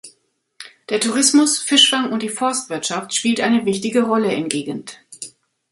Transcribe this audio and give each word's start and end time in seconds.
Der 0.89 0.99
Tourismus, 0.99 1.59
Fischfang 1.59 2.11
und 2.11 2.23
die 2.23 2.29
Forstwirtschaft 2.29 3.13
spielt 3.13 3.39
eine 3.39 3.65
wichtige 3.67 4.01
Rolle 4.01 4.33
in 4.33 4.49
Gegend. 4.49 4.97